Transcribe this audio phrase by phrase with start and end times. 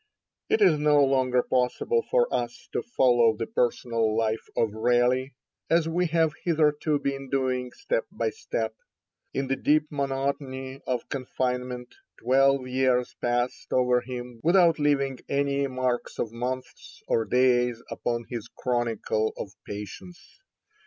[0.49, 5.35] It is no longer possible for us to follow the personal life of Raleigh
[5.69, 8.73] as we have hitherto been doing, step by step.
[9.31, 16.17] In the deep monotony of confinement, twelve years passed over him without leaving any marks
[16.17, 20.41] of months or days upon his chronicle of patience.